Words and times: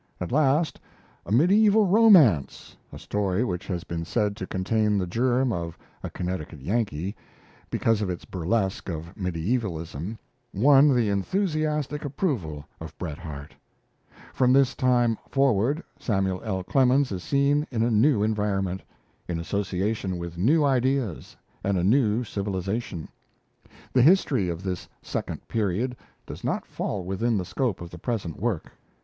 At 0.19 0.31
last, 0.31 0.79
'A 1.27 1.31
Mediaeval 1.31 1.85
Romance' 1.85 2.75
a 2.91 2.97
story 2.97 3.43
which 3.43 3.67
has 3.67 3.83
been 3.83 4.03
said 4.03 4.35
to 4.37 4.47
contain 4.47 4.97
the 4.97 5.05
germ 5.05 5.53
of 5.53 5.77
'A 6.01 6.09
Connecticut 6.09 6.59
Yankee', 6.59 7.15
because 7.69 8.01
of 8.01 8.09
its 8.09 8.25
burlesque 8.25 8.89
of 8.89 9.15
mediaevalism 9.15 10.17
won 10.55 10.95
the 10.95 11.09
enthusiastic 11.11 12.03
approval 12.03 12.65
of 12.79 12.97
Bret 12.97 13.19
Harte. 13.19 13.53
From 14.33 14.51
this 14.53 14.73
time 14.73 15.19
forward, 15.29 15.83
Samuel 15.99 16.41
L. 16.43 16.63
Clemens 16.63 17.11
is 17.11 17.21
seen 17.21 17.67
in 17.69 17.83
a 17.83 17.91
new 17.91 18.23
environment, 18.23 18.81
in 19.27 19.37
association 19.39 20.17
with 20.17 20.35
new 20.35 20.63
ideas 20.65 21.35
and 21.63 21.77
a 21.77 21.83
new 21.83 22.23
civilization. 22.23 23.07
The 23.93 24.01
history 24.01 24.49
of 24.49 24.63
this 24.63 24.87
second 25.03 25.47
period 25.47 25.95
does 26.25 26.43
not 26.43 26.65
fall 26.65 27.03
within 27.03 27.37
the 27.37 27.45
scope 27.45 27.81
of 27.81 27.91
the 27.91 27.99
present 27.99 28.39
work. 28.39 28.71